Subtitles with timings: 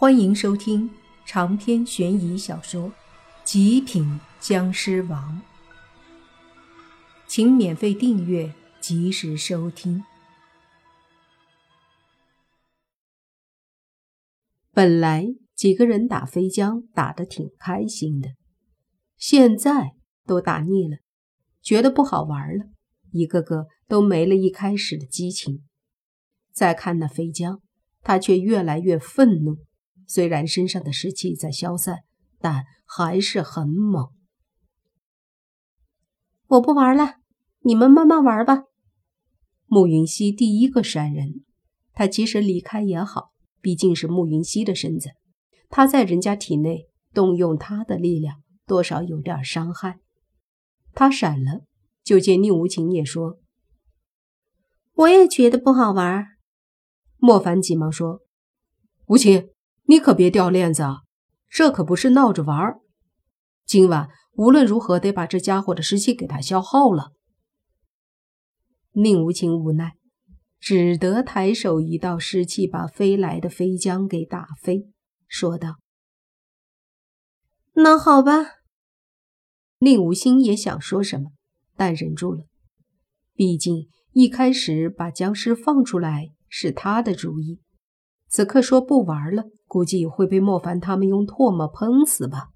[0.00, 0.88] 欢迎收听
[1.26, 2.90] 长篇悬疑小说
[3.42, 5.42] 《极品僵尸王》，
[7.26, 10.04] 请免费订阅，及时收听。
[14.70, 15.26] 本来
[15.56, 18.36] 几个人打飞浆打得挺开心的，
[19.16, 20.98] 现在都打腻了，
[21.60, 22.66] 觉得不好玩了，
[23.10, 25.64] 一个个都没了一开始的激情。
[26.52, 27.58] 再看那飞浆，
[28.02, 29.66] 他却越来越愤怒。
[30.08, 31.98] 虽然身上的湿气在消散，
[32.40, 34.08] 但还是很猛。
[36.46, 37.16] 我不玩了，
[37.60, 38.64] 你们慢慢玩吧。
[39.66, 41.44] 慕云溪第一个闪人，
[41.92, 45.10] 他即使离开也好，毕竟是慕云溪的身子，
[45.68, 50.00] 他在人家体内动用他的力量，多少有点伤害。
[50.94, 51.66] 他闪了，
[52.02, 53.38] 就见宁无情也说
[54.96, 56.28] ：“我也觉得不好玩。”
[57.18, 58.22] 莫凡急忙说
[59.08, 59.50] ：“无情。”
[59.90, 60.98] 你可别掉链子啊！
[61.48, 62.80] 这可不是闹着玩儿。
[63.64, 67.12] 今晚无论如何得把这家伙的尸气给他消耗了。
[68.92, 69.94] 宁无情无奈，
[70.60, 74.90] 只得抬手一道尸气，把飞来的飞浆给打飞，
[75.26, 75.78] 说道
[77.72, 78.56] ：“那好吧。”
[79.80, 81.30] 宁无心也想说什么，
[81.76, 82.44] 但忍住了。
[83.32, 87.62] 毕竟一开始把僵尸放出来是他的主意，
[88.28, 89.44] 此刻说不玩了。
[89.68, 92.48] 估计会被莫凡他们用唾沫喷死吧。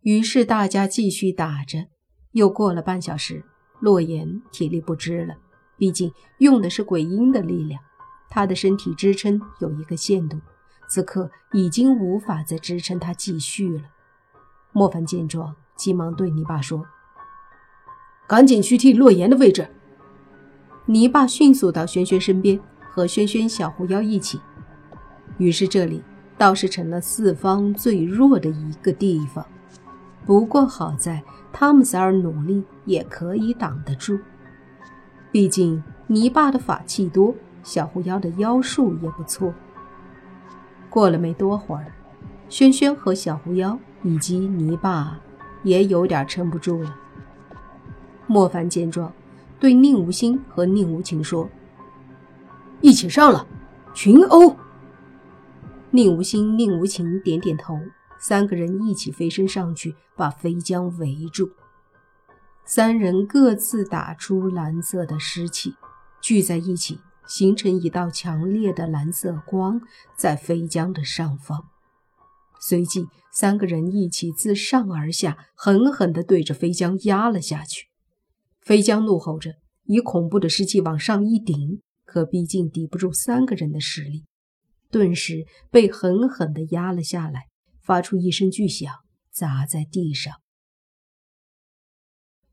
[0.00, 1.88] 于是大家继续打着。
[2.30, 3.44] 又过了半小时，
[3.80, 5.34] 洛言体力不支了，
[5.76, 7.82] 毕竟用的是鬼婴的力量，
[8.28, 10.38] 他的身体支撑有一个限度，
[10.88, 13.84] 此刻已经无法再支撑他继续了。
[14.72, 16.84] 莫凡见状，急忙对泥巴说
[18.28, 19.68] ：“赶紧去替洛言的位置。”
[20.86, 24.38] 泥巴迅速到轩轩身边，和轩轩、小狐妖一起。
[25.38, 26.02] 于是这里
[26.38, 29.44] 倒是成了四方最弱的一个地方。
[30.24, 31.22] 不过好在
[31.52, 34.18] 他们仨儿努力也可以挡得住，
[35.30, 39.54] 毕竟泥巴的法器多，小狐妖的妖术也不错。
[40.90, 41.92] 过了没多会儿，
[42.48, 45.18] 轩轩和小狐妖以及泥巴
[45.62, 46.94] 也有点撑不住了。
[48.26, 49.12] 莫凡见状，
[49.60, 51.48] 对宁无心和宁无情说
[52.82, 53.46] ：“一起上了，
[53.94, 54.56] 群殴！”
[55.96, 57.74] 宁无心、宁无情点点头，
[58.20, 61.48] 三个人一起飞身上去，把飞江围住。
[62.66, 65.74] 三人各自打出蓝色的湿气，
[66.20, 69.80] 聚在一起，形成一道强烈的蓝色光，
[70.18, 71.64] 在飞江的上方。
[72.60, 77.86] 随即，三个人一起自上而下，狠狠地对着飞江压了下去。
[78.60, 79.54] 飞江怒吼着，
[79.84, 84.26] 以恐怖的湿气往上一顶，可毕竟抵不住三个人的实力。
[84.96, 87.48] 顿时被狠狠地压了下来，
[87.82, 88.90] 发出一声巨响，
[89.30, 90.40] 砸在地上。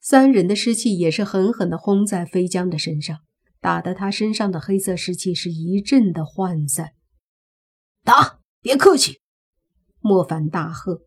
[0.00, 3.20] 三人的尸气也是狠狠地轰在飞江的身上，
[3.60, 6.94] 打得他身上的黑色湿气是一阵的涣散。
[8.02, 9.20] 打，别客气！
[10.00, 11.02] 莫凡大喝。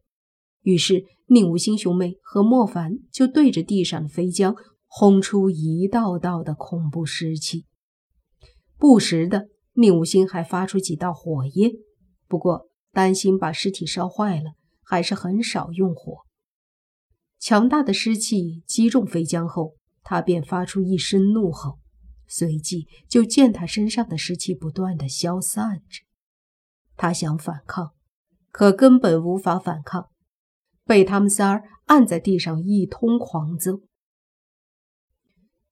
[0.62, 4.56] 于是宁无心兄妹和莫凡就对着地上的飞江
[4.86, 7.66] 轰出一道道的恐怖湿气，
[8.78, 9.50] 不时的。
[9.78, 11.72] 宁无心还发出几道火焰，
[12.28, 16.24] 不过担心把尸体烧坏了，还是很少用火。
[17.38, 21.78] 强大的湿气击中飞江后，他便发出一声怒吼，
[22.26, 26.02] 随即就见他身上的湿气不断的消散着。
[26.96, 27.92] 他想反抗，
[28.50, 30.10] 可根本无法反抗，
[30.86, 33.82] 被他们仨儿按在地上一通狂揍。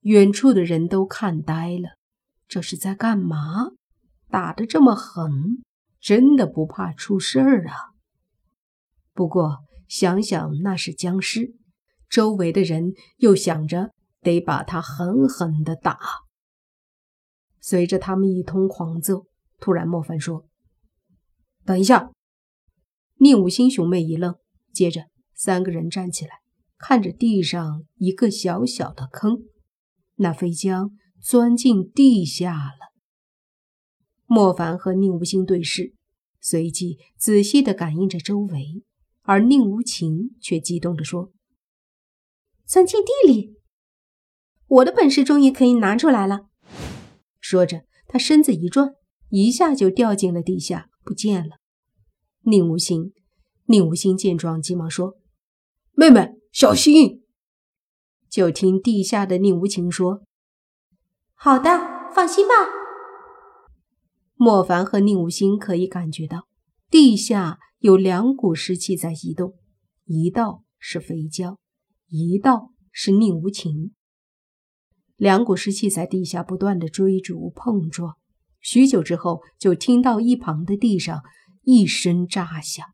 [0.02, 1.98] 远处的人都看呆了，
[2.46, 3.72] 这是在干嘛？
[4.28, 5.62] 打得这么狠，
[6.00, 7.94] 真的不怕出事儿啊！
[9.12, 11.54] 不过想想那是僵尸，
[12.08, 15.98] 周围的人又想着得把他狠狠的打。
[17.60, 19.26] 随着他们一通狂揍，
[19.58, 20.46] 突然莫凡说
[21.64, 22.10] ：“等一下！”
[23.18, 24.36] 宁武星兄妹一愣，
[24.72, 26.32] 接着三个人站起来，
[26.78, 29.38] 看着地上一个小小的坑，
[30.16, 30.90] 那飞浆
[31.20, 32.95] 钻进地下了。
[34.26, 35.94] 莫凡和宁无心对视，
[36.40, 38.82] 随即仔细地感应着周围，
[39.22, 41.32] 而宁无情却激动地说
[42.66, 43.56] ：“钻进地里，
[44.66, 46.46] 我的本事终于可以拿出来了。”
[47.40, 48.94] 说着，他身子一转，
[49.30, 51.56] 一下就掉进了地下，不见了。
[52.42, 53.12] 宁无心、
[53.66, 55.16] 宁无心见状，急忙说
[55.94, 57.22] ：“妹妹，小心！”
[58.28, 60.22] 就听地下的宁无情说
[61.34, 62.54] ：“好的，放心吧。”
[64.36, 66.46] 莫凡和宁无心可以感觉到，
[66.90, 69.54] 地下有两股湿气在移动，
[70.04, 71.58] 一道是肥娇，
[72.08, 73.92] 一道是宁无情。
[75.16, 78.16] 两股湿气在地下不断的追逐碰撞，
[78.60, 81.22] 许久之后，就听到一旁的地上
[81.62, 82.84] 一声炸响，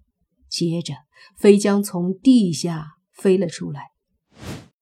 [0.48, 0.94] 接着
[1.36, 3.90] 飞将从地下飞了出来，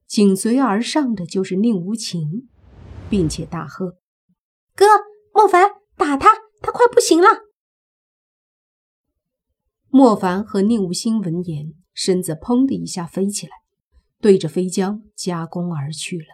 [0.07, 2.51] 紧随而上的就是宁无情，
[3.09, 3.97] 并且大喝
[4.77, 4.85] ：“哥，
[5.33, 6.29] 莫凡，打他，
[6.61, 7.27] 他快不行了！”
[9.89, 13.53] 莫凡和宁无心闻言，身子砰的一下飞起来，
[14.21, 16.27] 对着飞江夹攻而去了。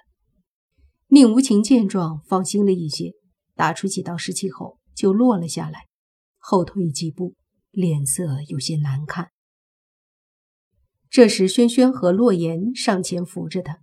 [1.09, 3.13] 宁无情见状，放心了一些，
[3.55, 5.87] 打出几道湿气后就落了下来，
[6.37, 7.35] 后退几步，
[7.71, 9.31] 脸色有些难看。
[11.09, 13.79] 这时，轩轩和洛言上前扶着他，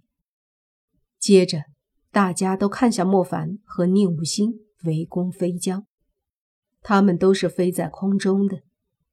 [1.18, 1.64] 接着
[2.12, 5.88] 大家都看向莫凡和宁无心围攻飞江。
[6.84, 8.60] 他们都是飞在空中的，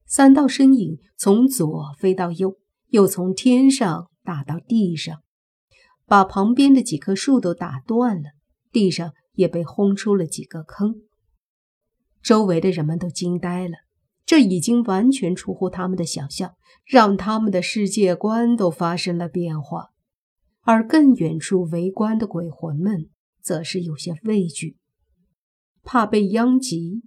[0.04, 2.56] 三道身影从左飞到右，
[2.88, 5.22] 又从天上打到地上。
[6.04, 8.30] 把旁边的几棵树都打断了，
[8.72, 10.96] 地上也被轰出了几个坑。
[12.20, 13.74] 周围的人们都惊呆了，
[14.26, 19.90] 这已经完全出乎他们的想象，让他们的世界观都发生了变化。
[20.62, 23.08] 而更远处围观的鬼魂们
[23.40, 24.76] 则是有些畏惧，
[25.84, 27.04] 怕被殃及。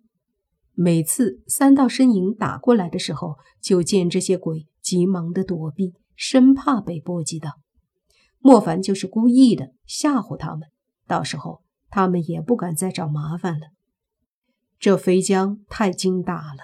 [0.73, 7.59] 每次三道身影打过来的时候，就见这些鬼急忙的躲避，生怕被波及到。
[8.39, 10.67] 莫凡就是故意的吓唬他们，
[11.07, 13.67] 到时候他们也不敢再找麻烦了。
[14.79, 16.63] 这飞江太劲大了，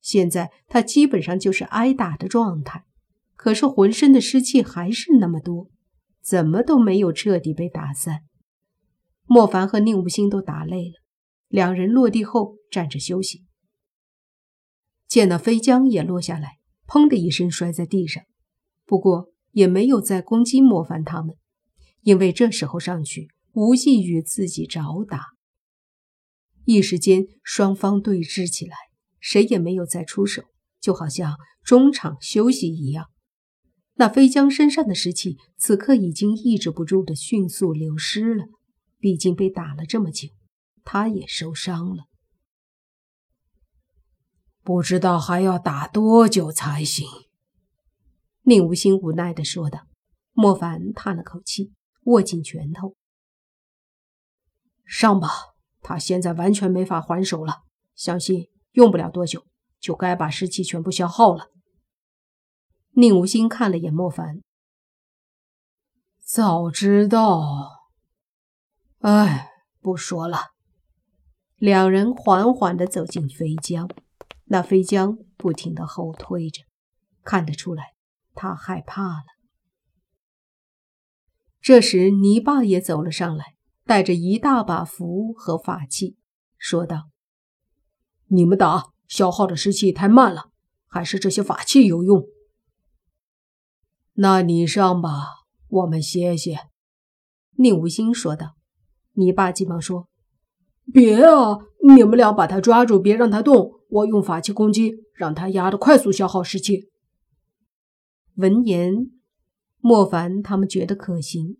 [0.00, 2.84] 现在他基本上就是挨打的状态，
[3.34, 5.68] 可是浑身的湿气还是那么多，
[6.22, 8.20] 怎么都没有彻底被打散。
[9.26, 10.99] 莫凡和宁无心都打累了，
[11.50, 13.44] 两人落地后站着休息。
[15.06, 16.56] 见那飞将也落下来，
[16.86, 18.24] 砰的一声摔在地上，
[18.86, 19.28] 不过。
[19.52, 21.34] 也没有再攻击莫凡他们，
[22.02, 25.24] 因为这时候上去无异于自己找打。
[26.66, 28.76] 一时间，双方对峙起来，
[29.18, 30.44] 谁也没有再出手，
[30.80, 33.06] 就好像中场休息一样。
[33.94, 38.44] 那飞将身上的湿气此刻已经抑制不住的迅速流失了，
[39.00, 40.28] 毕竟被打了这么久，
[40.84, 42.04] 他也受伤了，
[44.62, 47.06] 不知道还要打多久才行。
[48.42, 49.86] 宁无心无奈地说道
[50.32, 51.72] ：“莫凡叹了口气，
[52.04, 52.96] 握紧拳头，
[54.84, 55.28] 上吧。
[55.82, 57.62] 他现在完全没法还手了，
[57.94, 59.46] 相信用不了多久
[59.78, 61.50] 就该把尸气全部消耗了。”
[62.94, 64.42] 宁无心看了眼莫凡，
[66.20, 67.80] 早知道……
[68.98, 69.50] 哎，
[69.80, 70.50] 不说了。
[71.60, 73.86] 两人缓缓地走进飞江，
[74.46, 76.62] 那飞江不停地后退着，
[77.22, 77.92] 看得出来。
[78.34, 79.24] 他害怕了。
[81.60, 86.16] 这时，泥巴也走了上来，带着一大把符和法器，
[86.56, 87.10] 说道
[88.28, 90.50] ：“你们打消耗的湿气太慢了，
[90.86, 92.24] 还是这些法器有用。
[94.14, 95.26] 那你上吧，
[95.68, 96.70] 我们歇歇。”
[97.58, 98.56] 宁无心说道。
[99.12, 100.08] 泥巴急忙说
[100.92, 101.58] ：“别啊！
[101.82, 106.88] 你们俩把他抓住，别让他动，我用法器攻击，让他压的快速消耗士气。”
[108.36, 109.10] 闻言，
[109.80, 111.58] 莫凡他们觉得可行，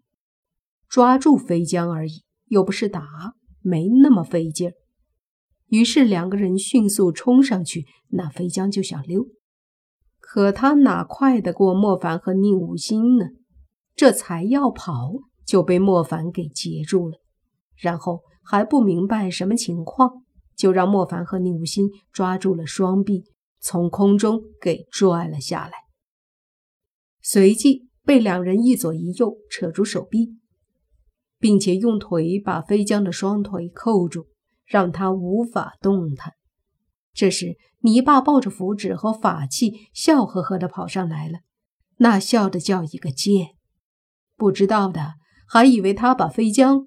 [0.88, 3.02] 抓住飞将而已，又不是打，
[3.60, 4.72] 没那么费劲儿。
[5.68, 9.26] 于是两个人迅速冲上去，那飞将就想溜，
[10.18, 13.26] 可他哪快得过莫凡和宁无心呢？
[13.94, 15.12] 这才要跑，
[15.46, 17.18] 就被莫凡给截住了，
[17.80, 20.24] 然后还不明白什么情况，
[20.56, 23.24] 就让莫凡和宁无心抓住了双臂，
[23.60, 25.72] 从空中给拽了下来。
[27.22, 30.36] 随即被两人一左一右扯住手臂，
[31.38, 34.26] 并且用腿把飞将的双腿扣住，
[34.64, 36.34] 让他无法动弹。
[37.12, 41.40] 这时，泥巴抱着符纸和法器，笑呵呵地跑上来了，
[41.96, 43.48] 那笑的叫一个贱。
[44.36, 45.14] 不知道的
[45.46, 46.86] 还以为他把飞将